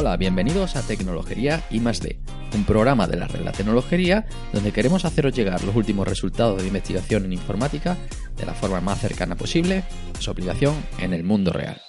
[0.00, 2.18] Hola, bienvenidos a Tecnología I D,
[2.54, 6.68] un programa de la red La Tecnología donde queremos haceros llegar los últimos resultados de
[6.68, 7.98] investigación en informática
[8.34, 9.84] de la forma más cercana posible
[10.18, 11.82] a su aplicación en el mundo real.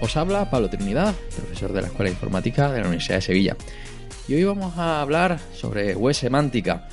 [0.00, 3.56] Os habla Pablo Trinidad, profesor de la Escuela de Informática de la Universidad de Sevilla.
[4.26, 6.88] Y hoy vamos a hablar sobre web semántica.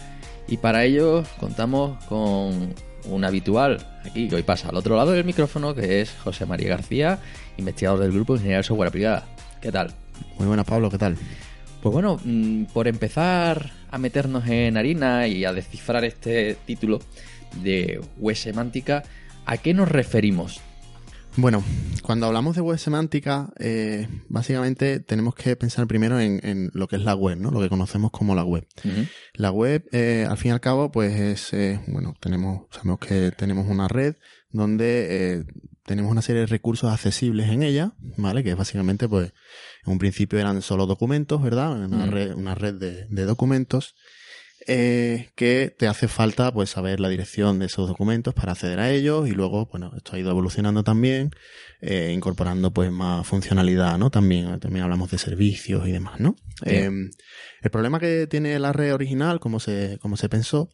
[0.49, 2.75] Y para ello contamos con
[3.07, 6.69] un habitual aquí que hoy pasa al otro lado del micrófono, que es José María
[6.69, 7.19] García,
[7.57, 9.25] investigador del grupo de Ingeniería de Software Aplicada.
[9.61, 9.91] ¿Qué tal?
[10.37, 11.17] Muy buenas, Pablo, ¿qué tal?
[11.81, 16.99] Pues bueno, mm, por empezar a meternos en harina y a descifrar este título
[17.63, 19.03] de web semántica,
[19.45, 20.61] ¿a qué nos referimos?
[21.37, 21.61] Bueno,
[22.01, 27.01] cuando hablamos de web semántica, eh, básicamente tenemos que pensar primero en, lo que es
[27.01, 27.51] la web, ¿no?
[27.51, 28.65] Lo que conocemos como la web.
[29.33, 33.31] La web, eh, al fin y al cabo, pues es, eh, bueno, tenemos, sabemos que
[33.31, 34.15] tenemos una red
[34.49, 35.45] donde
[35.85, 38.41] tenemos una serie de recursos accesibles en ella, ¿vale?
[38.41, 39.33] Que básicamente, pues,
[39.85, 41.73] en un principio eran solo documentos, ¿verdad?
[41.73, 43.95] Una, red, una red de, de documentos
[44.67, 48.91] eh, que te hace falta pues saber la dirección de esos documentos para acceder a
[48.91, 51.31] ellos y luego, bueno, esto ha ido evolucionando también,
[51.81, 54.09] eh, incorporando pues más funcionalidad, ¿no?
[54.09, 56.35] También, también hablamos de servicios y demás, ¿no?
[56.65, 56.89] Eh,
[57.61, 60.69] el problema que tiene la red original, como se, como se pensó,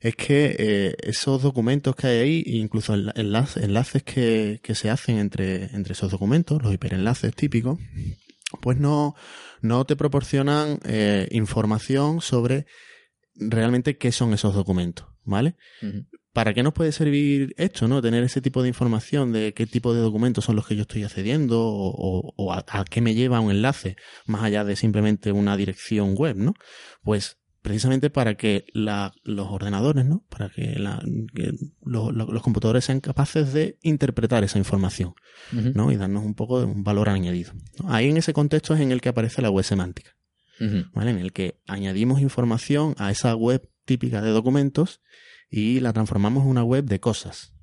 [0.00, 5.18] es que eh, esos documentos que hay ahí, incluso enlaces, enlaces que, que se hacen
[5.18, 7.78] entre, entre esos documentos, los hiperenlaces típicos,
[8.60, 9.14] pues no,
[9.62, 12.66] no te proporcionan eh, información sobre
[13.36, 15.56] realmente qué son esos documentos, ¿vale?
[16.32, 18.02] ¿Para qué nos puede servir esto, no?
[18.02, 21.04] Tener ese tipo de información de qué tipo de documentos son los que yo estoy
[21.04, 23.96] accediendo o, a, qué me lleva un enlace,
[24.26, 26.54] más allá de simplemente una dirección web, ¿no?
[27.02, 30.24] Pues precisamente para que los ordenadores, ¿no?
[30.28, 30.76] Para que,
[31.82, 35.14] los computadores sean capaces de interpretar esa información,
[35.52, 35.92] ¿no?
[35.92, 37.52] Y darnos un poco de un valor añadido.
[37.86, 40.16] Ahí en ese contexto es en el que aparece la web semántica.
[40.92, 41.10] ¿Vale?
[41.10, 45.00] En el que añadimos información a esa web típica de documentos
[45.50, 47.54] y la transformamos en una web de cosas,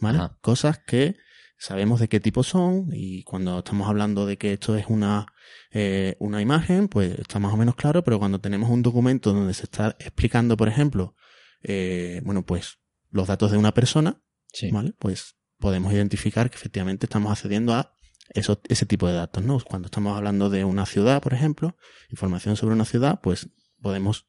[0.00, 0.20] ¿vale?
[0.40, 1.16] Cosas que
[1.58, 5.26] sabemos de qué tipo son y cuando estamos hablando de que esto es una,
[5.70, 9.54] eh, una imagen, pues está más o menos claro, pero cuando tenemos un documento donde
[9.54, 11.16] se está explicando, por ejemplo,
[11.62, 12.78] eh, bueno, pues
[13.10, 14.20] los datos de una persona,
[14.72, 14.92] ¿vale?
[14.98, 17.96] Pues podemos identificar que efectivamente estamos accediendo a
[18.30, 19.58] eso, ese tipo de datos, ¿no?
[19.60, 21.76] Cuando estamos hablando de una ciudad, por ejemplo,
[22.10, 23.48] información sobre una ciudad, pues
[23.80, 24.26] podemos,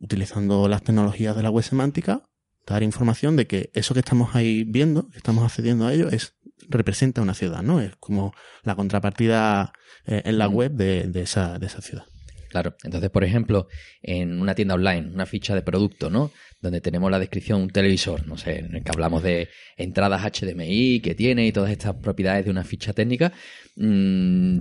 [0.00, 2.28] utilizando las tecnologías de la web semántica,
[2.66, 6.34] dar información de que eso que estamos ahí viendo, que estamos accediendo a ello, es
[6.68, 7.80] representa una ciudad, ¿no?
[7.80, 9.72] Es como la contrapartida
[10.06, 12.06] eh, en la web de, de, esa, de esa ciudad.
[12.56, 13.68] Claro, entonces, por ejemplo,
[14.00, 16.30] en una tienda online, una ficha de producto, ¿no?
[16.62, 21.00] Donde tenemos la descripción, un televisor, no sé, en el que hablamos de entradas HDMI
[21.00, 23.30] que tiene y todas estas propiedades de una ficha técnica.
[23.76, 24.60] Mm,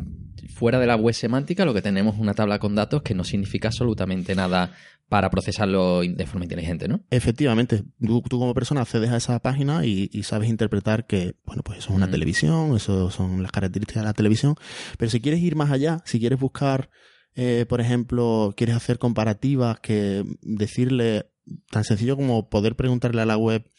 [0.54, 3.24] fuera de la web semántica, lo que tenemos es una tabla con datos que no
[3.24, 4.74] significa absolutamente nada
[5.08, 7.00] para procesarlo de forma inteligente, ¿no?
[7.12, 11.92] Efectivamente, tú, como persona accedes a esa página y, sabes interpretar que, bueno, pues eso
[11.92, 14.56] es una televisión, eso son las características de la televisión,
[14.98, 16.90] pero si quieres ir más allá, si quieres buscar
[17.36, 21.30] eh, por ejemplo, quieres hacer comparativas, que decirle
[21.70, 23.70] tan sencillo como poder preguntarle a la web,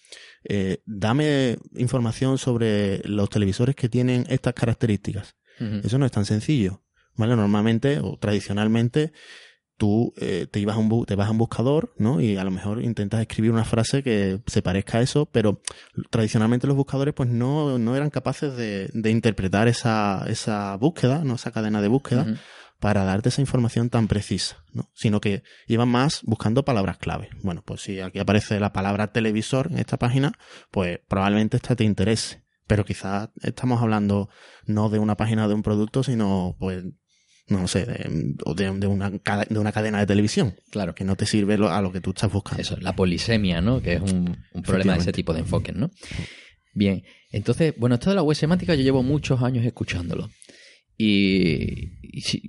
[0.44, 5.36] eh, dame información sobre los televisores que tienen estas características.
[5.58, 6.82] Eso no es tan sencillo.
[7.14, 7.34] ¿Vale?
[7.34, 9.12] Normalmente o tradicionalmente
[9.78, 12.20] tú eh, te, ibas a un te vas a un buscador, ¿no?
[12.20, 15.62] Y a lo mejor intentas escribir una frase que se parezca a eso, pero
[16.10, 21.36] tradicionalmente los buscadores pues no, no eran capaces de, de interpretar esa, esa búsqueda, ¿no?
[21.36, 22.26] Esa cadena de búsqueda
[22.80, 24.90] para darte esa información tan precisa, ¿no?
[24.94, 27.30] Sino que iban más buscando palabras clave.
[27.42, 30.32] Bueno, pues si aquí aparece la palabra televisor en esta página,
[30.70, 32.42] pues probablemente esta te interese.
[32.66, 34.28] Pero quizás estamos hablando
[34.64, 36.84] no de una página de un producto, sino pues
[37.48, 40.56] no sé, de, de, una, de una cadena de televisión.
[40.70, 40.94] Claro.
[40.94, 42.60] Que no te sirve a lo que tú estás buscando.
[42.60, 43.80] Eso, la polisemia, ¿no?
[43.80, 45.90] Que es un, un problema de ese tipo de enfoques, ¿no?
[46.74, 50.28] Bien, entonces, bueno, esto de la web semántica yo llevo muchos años escuchándolo.
[50.98, 51.92] Y,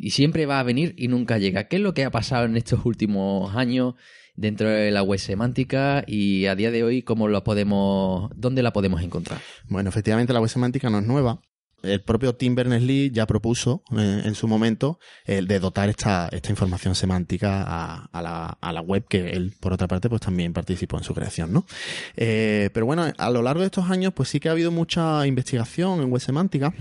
[0.10, 1.66] siempre va a venir y nunca llega.
[1.66, 3.96] ¿Qué es lo que ha pasado en estos últimos años
[4.36, 8.72] dentro de la web semántica y a día de hoy cómo lo podemos, dónde la
[8.72, 9.42] podemos encontrar?
[9.68, 11.42] Bueno, efectivamente la web semántica no es nueva
[11.88, 16.50] el propio Tim Berners-Lee ya propuso eh, en su momento el de dotar esta, esta
[16.50, 20.98] información semántica a, la, a, la, web que él, por otra parte, pues también participó
[20.98, 21.66] en su creación, ¿no?
[22.16, 25.26] Eh, pero bueno, a lo largo de estos años, pues sí que ha habido mucha
[25.28, 26.74] investigación en web semántica,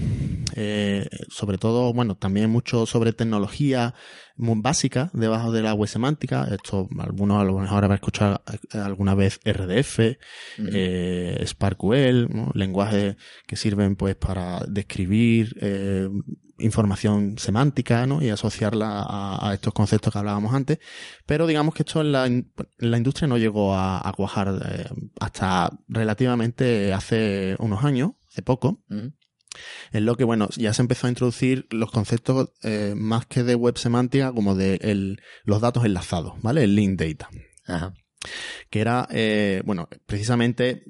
[0.55, 3.95] eh, sobre todo, bueno, también mucho sobre tecnología
[4.37, 6.49] muy básica debajo de la web semántica.
[6.51, 8.43] Esto, algunos a lo mejor habrán escuchado
[8.73, 10.01] alguna vez RDF,
[10.59, 13.17] eh, SparkQL, lenguajes
[13.47, 16.09] que sirven pues para describir eh,
[16.59, 18.23] información semántica ¿no?
[18.23, 20.79] y asociarla a, estos conceptos que hablábamos antes.
[21.27, 22.29] Pero digamos que esto en la,
[22.79, 24.87] la industria no llegó a, cuajar eh,
[25.21, 28.83] hasta relativamente hace unos años, hace poco.
[29.93, 33.55] Es lo que, bueno, ya se empezó a introducir los conceptos eh, más que de
[33.55, 36.65] web semántica, como de el, los datos enlazados, ¿vale?
[36.65, 37.29] El link data.
[37.67, 37.95] Ajá.
[38.71, 40.85] Que era, eh, bueno, precisamente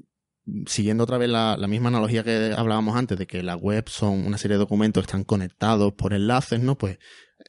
[0.67, 4.39] siguiendo otra vez la, misma analogía que hablábamos antes, de que la web son una
[4.39, 6.79] serie de documentos que están conectados por enlaces, ¿no?
[6.79, 6.99] Pues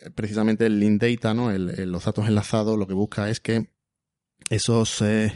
[0.02, 1.52] eh, precisamente el link data, ¿no?
[1.52, 3.70] los datos enlazados lo que busca es que
[4.50, 5.34] esos, eh,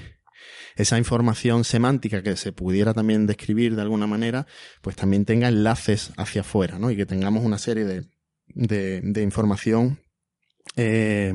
[0.75, 4.47] esa información semántica que se pudiera también describir de alguna manera,
[4.81, 6.91] pues también tenga enlaces hacia afuera, ¿no?
[6.91, 8.07] Y que tengamos una serie de,
[8.53, 9.99] de, información
[10.75, 11.33] eh,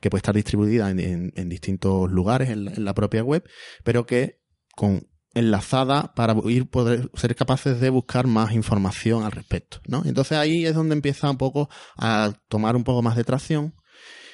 [0.00, 3.44] que puede estar distribuida en, distintos lugares en la, propia web,
[3.84, 4.40] pero que
[4.76, 10.02] con enlazada para ir poder ser capaces de buscar más información al respecto, ¿no?
[10.04, 13.74] Entonces ahí es donde empieza un poco a tomar un poco más de tracción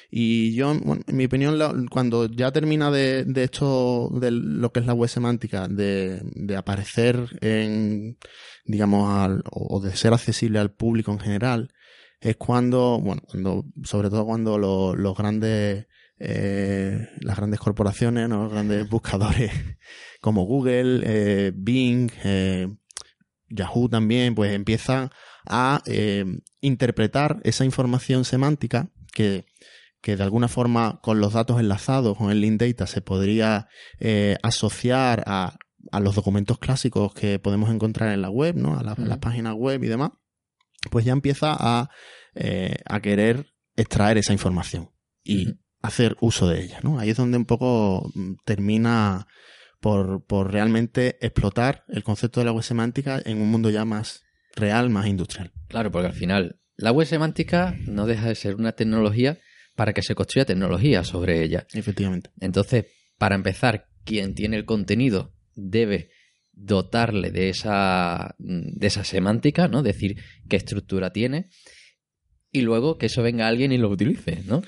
[0.09, 4.85] y yo, en mi opinión, cuando ya termina de, de esto, de lo que es
[4.85, 8.17] la web semántica, de, de aparecer en,
[8.65, 11.73] digamos, o de ser accesible al público en general,
[12.19, 15.87] es cuando, bueno, cuando, sobre todo cuando los grandes,
[16.19, 19.51] eh, las grandes corporaciones, los grandes buscadores
[20.21, 22.67] como Google, eh, Bing, eh,
[23.49, 25.09] Yahoo también, pues empiezan
[25.45, 26.25] a eh,
[26.61, 29.45] interpretar esa información semántica que,
[30.01, 33.67] que de alguna forma con los datos enlazados, con el link data, se podría
[34.43, 35.57] asociar a,
[35.91, 38.77] a, los documentos clásicos que podemos encontrar en la web, ¿no?
[38.77, 40.11] A, las páginas web y demás,
[40.91, 41.89] pues ya empieza a,
[42.85, 44.91] a querer extraer esa información
[45.23, 46.99] y hacer uso de ella, ¿no?
[46.99, 49.27] Ahí es donde un poco mm, termina
[49.79, 54.23] por, por realmente explotar el concepto de la web semántica en un mundo ya más
[54.55, 55.53] real, más industrial.
[55.67, 59.37] Claro, porque al final la web semántica no deja de ser una tecnología
[59.77, 61.67] para que se construya tecnología sobre ella.
[61.71, 62.31] Efectivamente.
[62.41, 62.87] Entonces,
[63.19, 66.09] para empezar, quien tiene el contenido debe
[66.51, 69.83] dotarle de esa, de esa semántica, ¿no?
[69.83, 70.17] Decir
[70.49, 71.51] qué estructura tiene
[72.51, 74.63] y luego que eso venga alguien y lo utilice, ¿no?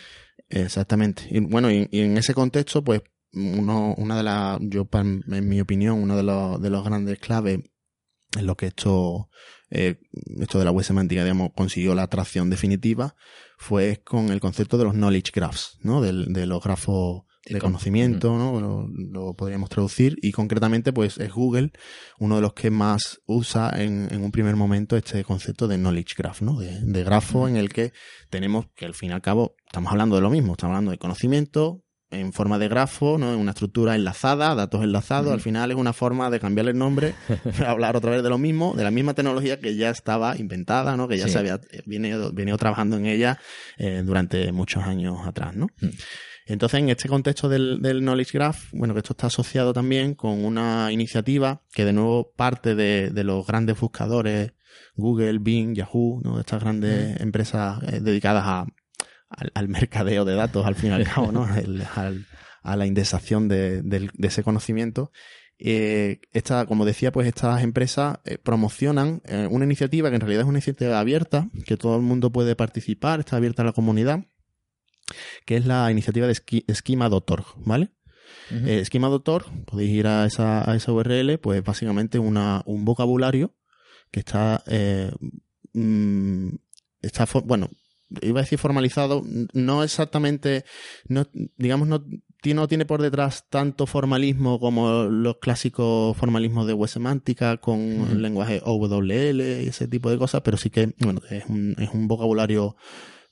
[0.48, 1.24] Exactamente.
[1.32, 3.02] Y bueno, y en ese contexto, pues
[3.34, 7.62] uno, una de las, yo en mi opinión, uno de los, de los grandes claves
[8.38, 9.30] en lo que esto,
[9.70, 10.00] eh,
[10.40, 13.16] esto de la web semántica, digamos, consiguió la atracción definitiva,
[13.58, 16.02] fue con el concepto de los knowledge graphs, ¿no?
[16.02, 18.88] De, de los grafos de conocimiento, ¿no?
[18.92, 21.72] Lo, podríamos traducir y concretamente pues es Google
[22.20, 26.16] uno de los que más usa en, en un primer momento este concepto de knowledge
[26.18, 26.60] graph, ¿no?
[26.60, 27.92] De, de grafo en el que
[28.30, 30.98] tenemos que al fin y al cabo estamos hablando de lo mismo, estamos hablando de
[30.98, 33.34] conocimiento, en forma de grafo, ¿no?
[33.34, 35.32] En una estructura enlazada, datos enlazados.
[35.32, 37.14] Al final es una forma de cambiarle el nombre,
[37.66, 41.08] hablar otra vez de lo mismo, de la misma tecnología que ya estaba inventada, ¿no?
[41.08, 43.40] Que ya se había venido, venido trabajando en ella
[43.78, 45.68] eh, durante muchos años atrás, ¿no?
[46.46, 50.44] Entonces, en este contexto del, del, Knowledge Graph, bueno, que esto está asociado también con
[50.44, 54.54] una iniciativa que de nuevo parte de, de los grandes buscadores,
[54.96, 56.40] Google, Bing, Yahoo, ¿no?
[56.40, 58.66] Estas grandes empresas eh, dedicadas a,
[59.30, 61.48] al, mercadeo de datos, al fin y al cabo, ¿no?
[62.64, 65.12] a la indexación de, ese conocimiento.
[65.62, 70.44] Eh, esta, como decía, pues estas empresas eh, promocionan eh, una iniciativa que en realidad
[70.44, 74.26] es una iniciativa abierta, que todo el mundo puede participar, está abierta a la comunidad,
[75.46, 77.92] que es la iniciativa de Schema.org, ¿vale?
[78.52, 83.54] Uh Schema.org, podéis ir a esa, a esa URL, pues básicamente una, un vocabulario
[84.12, 84.64] que está,
[85.74, 86.50] mm,
[87.02, 87.70] está, bueno,
[88.22, 89.24] iba a decir formalizado,
[89.54, 90.66] no exactamente,
[91.08, 92.04] no, digamos, no,
[92.54, 98.62] no tiene por detrás tanto formalismo como los clásicos formalismos de web semántica con lenguaje
[98.64, 102.76] OWL y ese tipo de cosas, pero sí que, bueno, es un, es un vocabulario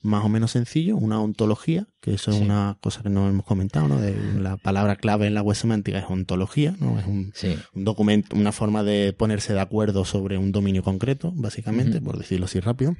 [0.00, 3.88] más o menos sencillo, una ontología, que eso es una cosa que no hemos comentado,
[3.88, 4.00] ¿no?
[4.00, 6.98] De la palabra clave en la web semántica es ontología, ¿no?
[6.98, 7.32] Es un,
[7.74, 12.60] documento, una forma de ponerse de acuerdo sobre un dominio concreto, básicamente, por decirlo así
[12.60, 12.96] rápido.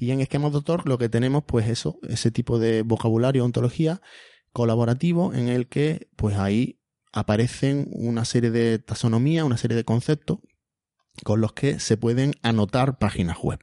[0.00, 4.00] Y en esquema doctor lo que tenemos, pues eso, ese tipo de vocabulario, ontología
[4.52, 6.80] colaborativo en el que, pues ahí
[7.12, 10.38] aparecen una serie de taxonomía, una serie de conceptos
[11.24, 13.60] con los que se pueden anotar páginas web.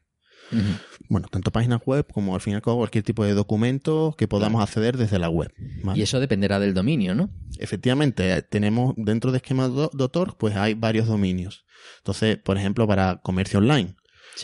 [1.10, 4.28] Bueno, tanto páginas web como al fin y al cabo cualquier tipo de documento que
[4.28, 5.52] podamos acceder desde la web.
[5.96, 7.30] Y eso dependerá del dominio, ¿no?
[7.58, 11.66] Efectivamente, tenemos dentro de esquema doctor, pues hay varios dominios.
[11.98, 13.96] Entonces, por ejemplo, para comercio online,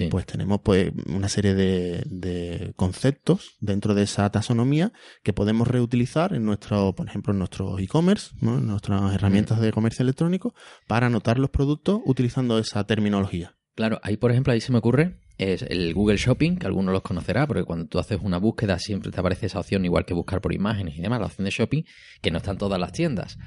[0.10, 4.92] pues tenemos pues una serie de, conceptos dentro de esa taxonomía
[5.24, 10.04] que podemos reutilizar en nuestro, por ejemplo, en nuestros e-commerce, en nuestras herramientas de comercio
[10.04, 10.54] electrónico,
[10.88, 13.56] para anotar los productos utilizando esa terminología.
[13.80, 17.02] Claro, ahí por ejemplo, ahí se me ocurre es el Google Shopping, que algunos los
[17.02, 20.42] conocerá, porque cuando tú haces una búsqueda siempre te aparece esa opción, igual que buscar
[20.42, 21.84] por imágenes y demás, la opción de shopping,
[22.22, 23.38] que no están todas las tiendas,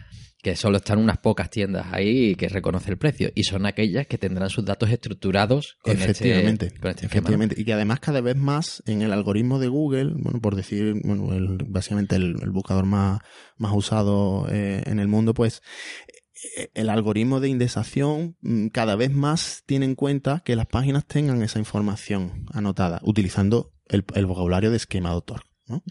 [0.42, 4.16] que solo están unas pocas tiendas ahí que reconoce el precio, y son aquellas que
[4.16, 7.60] tendrán sus datos estructurados con este efectivamente, este, con efectivamente.
[7.60, 11.28] Y que además cada vez más en el algoritmo de Google, bueno, por decir, bueno,
[11.68, 13.20] básicamente el, buscador más,
[13.58, 15.60] más usado eh, en el mundo, pues
[16.74, 21.42] el algoritmo de indexación mm, cada vez más tiene en cuenta que las páginas tengan
[21.42, 25.42] esa información anotada utilizando el, vocabulario de esquema de autor.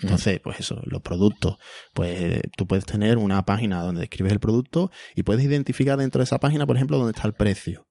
[0.02, 1.58] Entonces, pues eso, los productos,
[1.94, 6.26] pues tú puedes tener una página donde describes el producto y puedes identificar dentro de
[6.26, 7.88] esa página, por ejemplo, dónde está el precio.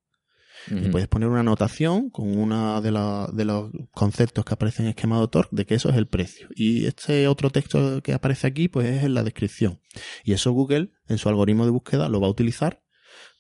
[0.69, 5.17] Y puedes poner una anotación con uno de, de, los conceptos que aparecen en esquema
[5.17, 6.49] de autor de que eso es el precio.
[6.55, 9.81] Y este otro texto que aparece aquí, pues es en la descripción.
[10.25, 12.83] Y eso Google, en su algoritmo de búsqueda, lo va a utilizar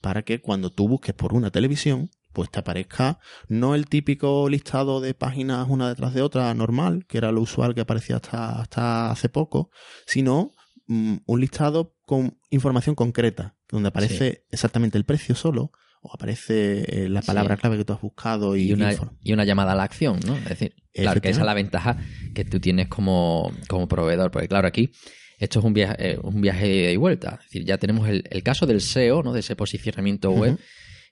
[0.00, 5.00] para que cuando tú busques por una televisión, pues te aparezca no el típico listado
[5.00, 9.11] de páginas una detrás de otra normal, que era lo usual que aparecía hasta, hasta
[9.11, 9.71] hace poco,
[10.07, 10.53] sino
[10.87, 17.09] mm, un listado con información concreta, donde aparece exactamente el precio solo, o aparece eh,
[17.09, 20.19] la palabra clave que tú has buscado y, una, y una llamada a la acción,
[20.26, 20.37] ¿no?
[20.37, 21.99] Es decir, claro que esa es la ventaja
[22.35, 24.90] que tú tienes como, como proveedor, porque claro, aquí
[25.38, 27.38] esto es un viaje, eh, un viaje de vuelta.
[27.40, 29.33] Es decir, ya tenemos el, caso del SEO, ¿no?
[29.33, 30.59] De ese posicionamiento web.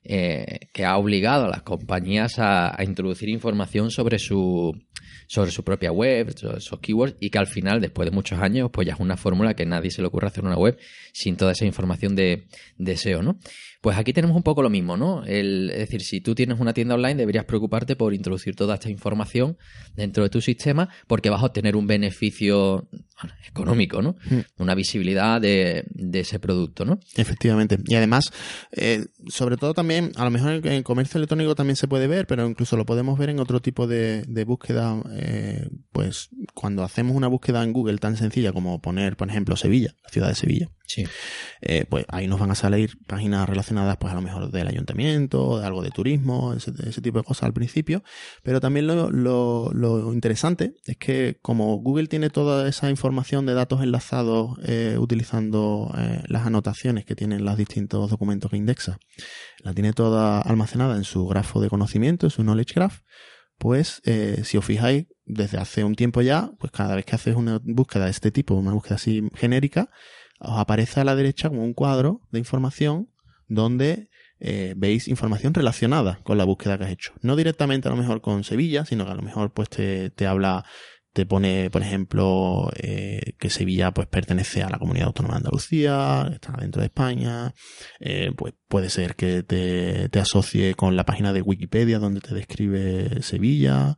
[0.01, 4.73] Eh, que ha obligado a las compañías a, introducir información sobre su
[5.29, 8.87] sobre su propia web, esos keywords, y que al final, después de muchos años, pues
[8.87, 10.75] ya es una fórmula que nadie se le ocurre hacer una web
[11.13, 12.47] sin toda esa información de,
[12.79, 13.37] de SEO, ¿no?
[13.81, 15.23] Pues aquí tenemos un poco lo mismo, ¿no?
[15.23, 19.57] es decir, si tú tienes una tienda online, deberías preocuparte por introducir toda esta información
[19.95, 22.89] dentro de tu sistema porque vas a obtener un beneficio
[23.47, 24.17] económico, ¿no?
[24.29, 24.39] Hmm.
[24.57, 26.99] Una visibilidad de, ese producto, ¿no?
[27.15, 27.77] Efectivamente.
[27.85, 28.31] Y además,
[28.71, 32.47] eh, sobre todo también, a lo mejor en comercio electrónico también se puede ver, pero
[32.47, 37.63] incluso lo podemos ver en otro tipo de, búsqueda, eh, pues cuando hacemos una búsqueda
[37.63, 40.69] en Google tan sencilla como poner, por ejemplo, Sevilla, la ciudad de Sevilla.
[40.85, 41.05] Sí.
[41.61, 45.59] Eh, pues ahí nos van a salir páginas relacionadas, pues a lo mejor del ayuntamiento,
[45.59, 48.03] de algo de turismo, ese, tipo de cosas al principio.
[48.43, 53.83] Pero también lo, lo, interesante es que como Google tiene toda esa información de datos
[53.83, 55.93] enlazados eh, utilizando
[56.27, 58.99] las anotaciones que tienen los distintos documentos que indexa,
[59.63, 63.01] la tiene toda almacenada en su grafo de conocimiento, en su knowledge graph,
[63.59, 64.01] pues
[64.43, 68.05] si os fijáis, desde hace un tiempo ya, pues cada vez que haces una búsqueda
[68.05, 69.91] de este tipo, una búsqueda así genérica,
[70.39, 73.09] os aparece a la derecha como un cuadro de información
[73.47, 77.13] donde eh, veis información relacionada con la búsqueda que has hecho.
[77.21, 80.27] No directamente a lo mejor con Sevilla, sino que a lo mejor pues te, te
[80.27, 80.65] habla,
[81.13, 86.29] te pone, por ejemplo, eh, que Sevilla pues pertenece a la comunidad autónoma de Andalucía,
[86.33, 87.53] está dentro de España,
[87.99, 92.35] eh, pues puede ser que te, te, asocie con la página de Wikipedia donde te
[92.35, 93.97] describe Sevilla,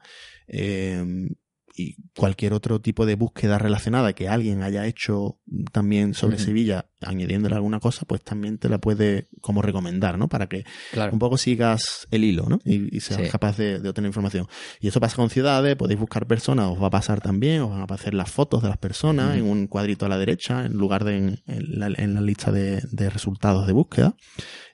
[1.74, 5.40] y cualquier otro tipo de búsqueda relacionada que alguien haya hecho
[5.72, 10.28] también sobre Sevilla, añadiéndole alguna cosa, pues también te la puede como recomendar, ¿no?
[10.30, 10.64] Para que
[11.12, 12.60] un poco sigas el hilo, ¿no?
[12.64, 14.48] Y, seas capaz de, obtener información.
[14.80, 17.82] Y eso pasa con ciudades, podéis buscar personas, os va a pasar también, os van
[17.82, 21.04] a aparecer las fotos de las personas en un cuadrito a la derecha, en lugar
[21.04, 21.90] de en, la,
[22.22, 24.16] lista de, de resultados de búsqueda.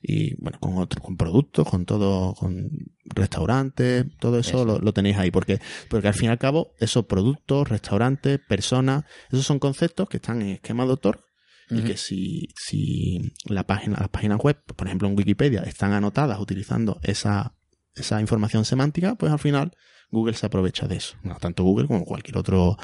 [0.02, 2.70] Y bueno, con otros, con productos, con todo, con
[3.06, 7.68] restaurantes, todo eso, Lo, tenéis ahí, porque, porque al fin y al cabo, esos productos,
[7.68, 11.24] restaurantes, personas, esos son conceptos que están en esquema de autor
[11.70, 16.40] y que si, si la página, las páginas web, por ejemplo en Wikipedia, están anotadas
[16.40, 17.57] utilizando esa,
[18.02, 19.72] esa información semántica, pues al final
[20.10, 21.16] Google se aprovecha de eso.
[21.24, 22.78] No tanto Google como cualquier otro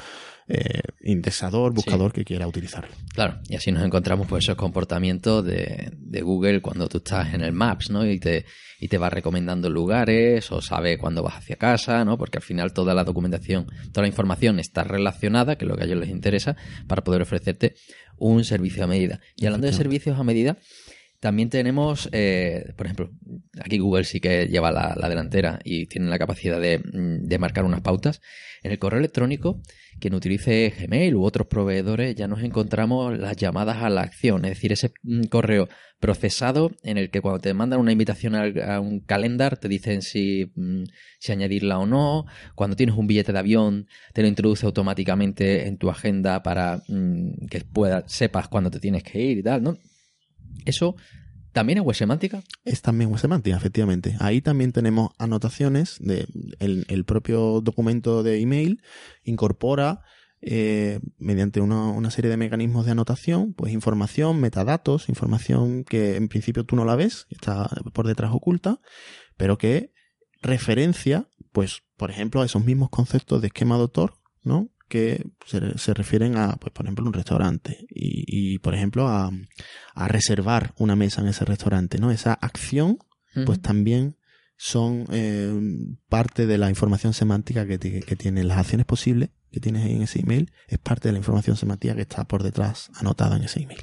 [0.46, 2.94] eh, indexador, buscador que quiera utilizarlo.
[3.14, 7.40] Claro, y así nos encontramos pues esos comportamientos de, de, Google cuando tú estás en
[7.40, 8.06] el Maps, ¿no?
[8.06, 8.44] Y te,
[8.78, 12.18] y te va recomendando lugares o sabe cuándo vas hacia casa, ¿no?
[12.18, 15.84] Porque al final toda la documentación, toda la información está relacionada, que es lo que
[15.84, 16.56] a ellos les interesa,
[16.86, 17.76] para poder ofrecerte
[18.18, 19.20] un servicio a medida.
[19.36, 20.58] Y hablando de servicios a medida,
[21.24, 23.10] también tenemos, eh, por ejemplo,
[23.58, 27.64] aquí Google sí que lleva la, delantera y tiene la capacidad de, mm, de, marcar
[27.64, 28.20] unas pautas.
[28.62, 29.62] En el correo electrónico,
[29.98, 34.50] quien utilice Gmail u otros proveedores, ya nos encontramos las llamadas a la acción, es
[34.50, 39.00] decir, ese mm, correo procesado en el que cuando te mandan una invitación a, un
[39.00, 40.82] calendar te dicen si, mm,
[41.20, 45.78] si añadirla o no, cuando tienes un billete de avión te lo introduce automáticamente en
[45.78, 46.82] tu agenda para
[47.50, 49.78] que pueda, sepas cuándo te tienes que ir y tal, ¿no?
[50.64, 50.96] Eso
[51.54, 52.42] ¿También es web semántica?
[52.64, 54.16] Es también web semántica, efectivamente.
[54.18, 56.26] Ahí también tenemos anotaciones de
[56.58, 58.82] el, propio documento de email
[59.22, 60.00] incorpora
[60.40, 66.26] eh, mediante una, una, serie de mecanismos de anotación, pues información, metadatos, información que en
[66.26, 68.80] principio tú no la ves, está por detrás oculta,
[69.36, 69.92] pero que
[70.42, 74.70] referencia, pues, por ejemplo, a esos mismos conceptos de esquema de autor, ¿no?
[74.88, 79.30] que se, refieren a, pues, por ejemplo, un restaurante y, por ejemplo, a,
[79.96, 82.10] reservar una mesa en ese restaurante, ¿no?
[82.10, 82.98] Esa acción,
[83.46, 84.16] pues también
[84.56, 85.52] son eh,
[86.08, 90.20] parte de la información semántica que, que tienen las acciones posibles que tienes en ese
[90.20, 93.78] email, es parte de la información semántica que está por detrás anotada en ese email.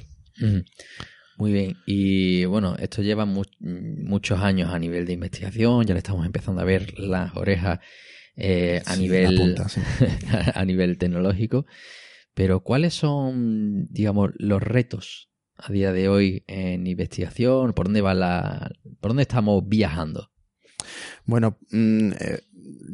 [1.38, 6.26] Muy bien, y bueno, esto lleva muchos años a nivel de investigación, ya le estamos
[6.26, 7.80] empezando a ver las orejas
[8.36, 9.56] eh, a nivel
[10.54, 11.64] a nivel tecnológico.
[12.34, 15.30] Pero ¿cuáles son, digamos, los retos
[15.62, 17.72] a día de hoy en investigación?
[17.72, 20.30] ¿Por dónde va la, por dónde estamos viajando?
[21.24, 22.40] Bueno, mm, eh,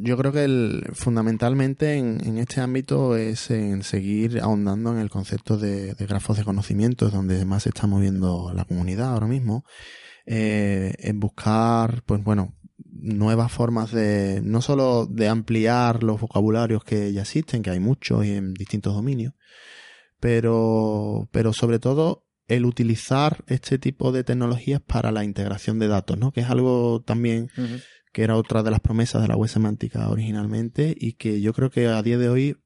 [0.01, 5.57] yo creo que el, fundamentalmente en, este ámbito es en seguir ahondando en el concepto
[5.57, 9.65] de, grafos de conocimiento, donde más se está moviendo la comunidad ahora mismo,
[10.25, 17.11] eh, en buscar, pues bueno, nuevas formas de, no solo de ampliar los vocabularios que
[17.13, 19.33] ya existen, que hay muchos y en distintos dominios,
[20.19, 26.17] pero, pero sobre todo el utilizar este tipo de tecnologías para la integración de datos,
[26.17, 26.31] ¿no?
[26.31, 27.49] Que es algo también
[28.11, 31.69] que era otra de las promesas de la web semántica originalmente y que yo creo
[31.69, 32.57] que a día de hoy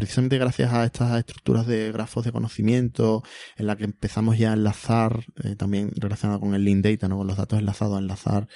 [0.00, 3.22] precisamente gracias a estas estructuras de grafos de conocimiento,
[3.56, 7.18] en la que empezamos ya a enlazar, eh, también relacionado con el link data, ¿no?
[7.18, 8.48] con los datos enlazados, a enlazar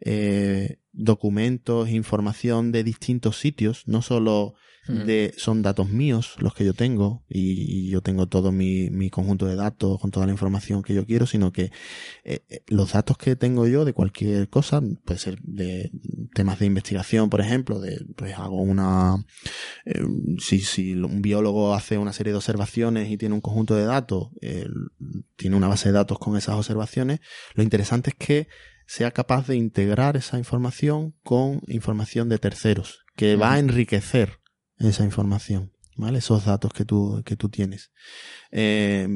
[0.00, 4.54] eh, documentos, información de distintos sitios, no solo
[4.88, 9.46] de son datos míos los que yo tengo y, yo tengo todo mi, mi, conjunto
[9.46, 11.70] de datos con toda la información que yo quiero, sino que
[12.24, 15.92] eh, eh, los datos que tengo yo de cualquier cosa, puede ser de
[16.34, 19.24] temas de investigación, por ejemplo, de pues hago una
[19.84, 20.02] eh,
[20.38, 24.30] si, si un biólogo hace una serie de observaciones y tiene un conjunto de datos,
[25.36, 27.20] tiene una base de datos con esas observaciones,
[27.54, 28.48] lo interesante es que
[28.92, 34.40] sea capaz de integrar esa información con información de terceros, que va a enriquecer
[34.76, 36.18] esa información, ¿vale?
[36.18, 37.90] Esos datos que tú, que tú tienes.
[38.50, 39.08] Eh,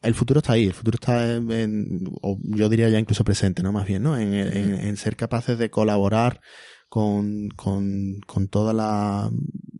[0.00, 3.72] el futuro está ahí, el futuro está en, o yo diría ya incluso presente, ¿no?
[3.72, 4.16] Más bien, ¿no?
[4.16, 6.40] En, en, ser capaces de colaborar
[6.88, 9.30] con, con, con toda la,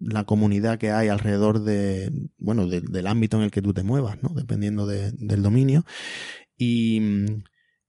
[0.01, 4.23] la, comunidad que hay alrededor de, bueno, del ámbito en el que tú te muevas,
[4.23, 4.35] ¿no?
[4.35, 5.87] Dependiendo de, del dominio.
[6.59, 7.01] Y,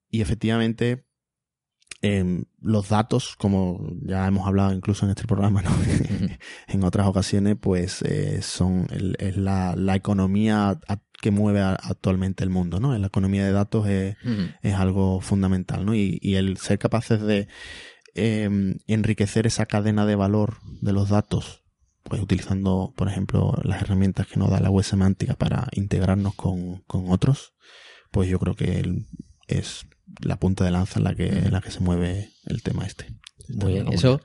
[0.09, 1.05] y efectivamente,
[2.01, 5.71] eh, los datos, como ya hemos hablado incluso en este programa, ¿no?
[6.67, 10.79] en otras ocasiones, pues eh, son es la, la, economía
[11.21, 12.95] que mueve actualmente el mundo, ¿no?
[12.97, 14.15] La economía de datos es,
[14.61, 15.95] es algo fundamental, ¿no?
[15.95, 17.47] Y, y, el ser capaces de
[18.13, 18.49] eh,
[18.87, 21.63] enriquecer esa cadena de valor de los datos,
[22.03, 26.83] pues utilizando, por ejemplo, las herramientas que nos da la web semántica para integrarnos con,
[26.83, 27.53] con otros,
[28.11, 29.05] pues yo creo que
[29.47, 29.87] es
[30.21, 33.07] la punta de lanza en la que, en la que se mueve el tema este.
[33.49, 34.21] Muy bien, eso,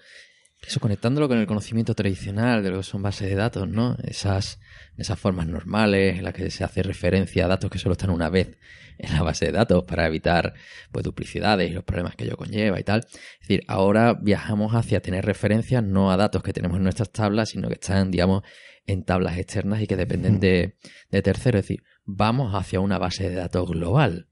[0.66, 3.96] eso conectándolo con el conocimiento tradicional de lo que son bases de datos, ¿no?
[4.04, 4.58] Esas,
[4.96, 8.30] esas formas normales en las que se hace referencia a datos que solo están una
[8.30, 8.56] vez
[8.98, 10.54] en la base de datos para evitar
[10.90, 13.00] pues duplicidades y los problemas que ello conlleva y tal.
[13.00, 17.50] Es decir, ahora viajamos hacia tener referencias no a datos que tenemos en nuestras tablas,
[17.50, 18.42] sino que están, digamos,
[18.86, 20.76] en tablas externas y que dependen de,
[21.10, 21.60] de terceros.
[21.60, 24.28] Es decir, vamos hacia una base de datos global.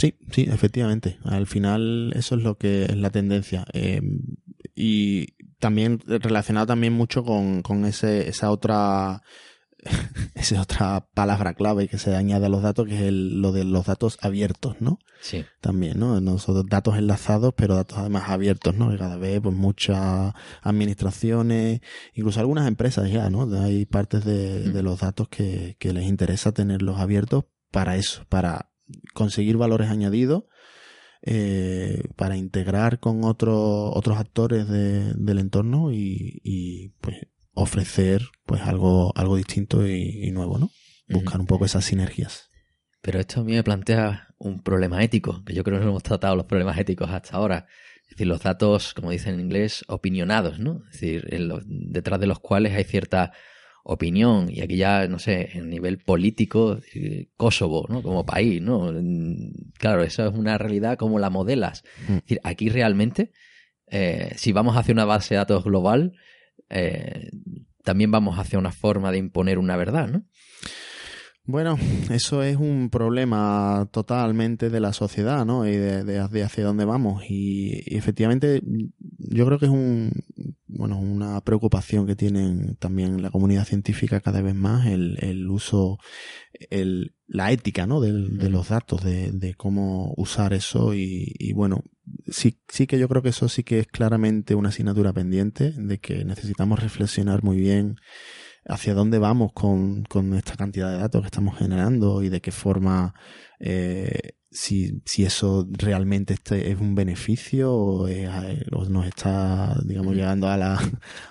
[0.00, 1.18] Sí, sí, efectivamente.
[1.24, 3.66] Al final eso es lo que es la tendencia.
[3.74, 4.00] Eh,
[4.74, 9.20] y también relacionado también mucho con, con ese, esa otra
[10.34, 13.64] esa otra palabra clave que se añade a los datos, que es el, lo de
[13.64, 15.00] los datos abiertos, ¿no?
[15.20, 15.44] Sí.
[15.60, 16.18] También, ¿no?
[16.18, 18.90] Nosotros datos enlazados, pero datos además abiertos, ¿no?
[18.90, 20.32] Que cada vez, pues muchas
[20.62, 21.82] administraciones,
[22.14, 23.42] incluso algunas empresas ya, ¿no?
[23.62, 28.69] Hay partes de, de los datos que, que les interesa tenerlos abiertos para eso, para
[29.14, 30.44] conseguir valores añadidos
[31.22, 33.54] eh, para integrar con otros
[33.94, 37.16] otros actores del entorno y, pues
[37.52, 40.70] ofrecer pues algo algo distinto y, nuevo no
[41.08, 42.50] buscar un poco esas sinergias.
[43.02, 46.02] Pero esto a mí me plantea un problema ético que yo creo que no hemos
[46.02, 47.66] tratado los problemas éticos hasta ahora.
[48.04, 51.28] Es decir los datos como dicen en inglés opinionados no es decir
[51.66, 53.32] detrás de los cuales hay cierta
[53.84, 58.02] opinión, y aquí ya, no sé, en nivel político, eh, Kosovo, ¿no?
[58.02, 58.92] Como país, ¿no?
[59.78, 61.82] Claro, eso es una realidad como la modelas.
[62.08, 62.12] Mm.
[62.12, 63.32] Es decir, aquí realmente,
[63.86, 66.12] eh, si vamos hacia una base de datos global,
[66.68, 67.30] eh,
[67.82, 70.24] también vamos hacia una forma de imponer una verdad, ¿no?
[71.50, 71.76] Bueno,
[72.10, 75.66] eso es un problema totalmente de la sociedad, ¿no?
[75.66, 77.24] Y de, hacia dónde vamos.
[77.28, 78.62] Y, efectivamente,
[79.18, 80.12] yo creo que es un,
[80.68, 85.98] bueno, una preocupación que tienen también la comunidad científica cada vez más, el, el uso,
[86.70, 88.00] el, la ética, ¿no?
[88.00, 91.82] De, de los datos, de, de, cómo usar eso y, y bueno,
[92.28, 95.98] sí, sí que yo creo que eso sí que es claramente una asignatura pendiente, de
[95.98, 97.96] que necesitamos reflexionar muy bien
[98.66, 102.52] hacia dónde vamos con, con esta cantidad de datos que estamos generando y de qué
[102.52, 103.14] forma,
[103.58, 108.08] eh, si, si eso realmente este es un beneficio o,
[108.88, 110.74] nos está, digamos, llegando a, la,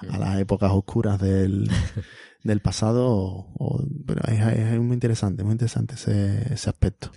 [0.09, 1.69] a las épocas oscuras del,
[2.43, 3.05] del pasado.
[3.07, 7.11] O, pero es, es, muy interesante, muy interesante ese, ese aspecto.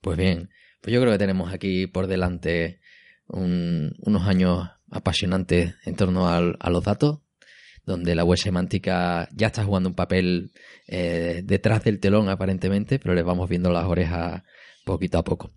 [0.00, 2.80] Pues bien, pues yo creo que tenemos aquí por delante
[3.26, 7.20] un, unos años apasionantes en torno al, a los datos
[7.90, 10.52] donde la web semántica ya está jugando un papel
[10.86, 14.42] eh, detrás del telón aparentemente, pero les vamos viendo las orejas
[14.84, 15.52] poquito a poco.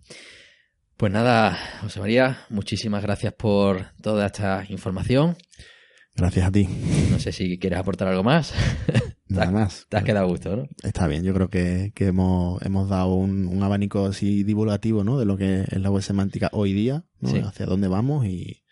[0.96, 5.36] Pues nada, José María, muchísimas gracias por toda esta información.
[6.14, 6.68] Gracias a ti.
[7.10, 8.52] No sé si quieres aportar algo más.
[9.28, 9.86] Nada más.
[9.88, 10.68] Te has quedado a gusto, ¿no?
[10.82, 15.18] Está bien, yo creo que, hemos, hemos dado un, abanico así divulgativo, ¿no?
[15.18, 17.30] De lo que es la web semántica hoy día, ¿no?
[17.48, 18.63] Hacia dónde vamos y,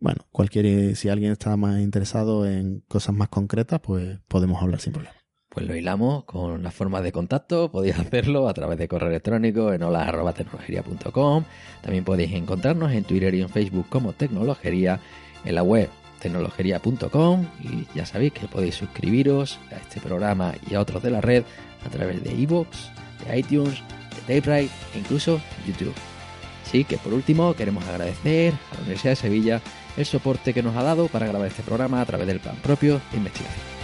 [0.00, 4.92] bueno, cualquier, si alguien está más interesado en cosas más concretas, pues podemos hablar sin
[4.92, 5.14] problema.
[5.50, 7.70] Pues lo hilamos con las formas de contacto.
[7.70, 11.44] Podéis hacerlo a través de correo electrónico en hola.tecnologería.com.
[11.82, 15.00] También podéis encontrarnos en Twitter y en Facebook como Tecnologería,
[15.44, 15.88] en la web
[16.20, 21.20] tecnologería.com y ya sabéis que podéis suscribiros a este programa y a otros de la
[21.20, 21.44] red
[21.84, 22.68] a través de iVoox,
[23.26, 23.82] de iTunes,
[24.14, 25.94] de TapeWrite e incluso YouTube.
[26.64, 29.60] Así que por último queremos agradecer a la Universidad de Sevilla
[29.96, 33.00] el soporte que nos ha dado para grabar este programa a través del plan propio
[33.10, 33.79] de investigación.